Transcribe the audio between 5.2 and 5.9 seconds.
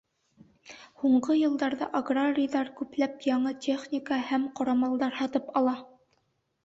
һатып ала.